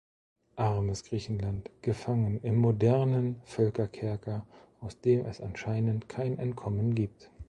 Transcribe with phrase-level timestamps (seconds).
[0.57, 4.47] Armes Griechenland, gefangen im modernen Völkerkerker,
[4.79, 7.29] aus dem es anscheinend kein Entkommen gibt!